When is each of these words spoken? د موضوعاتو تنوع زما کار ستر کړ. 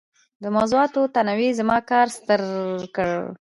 د 0.43 0.45
موضوعاتو 0.55 1.11
تنوع 1.15 1.49
زما 1.59 1.77
کار 1.89 2.07
ستر 2.17 2.41
کړ. 2.95 3.09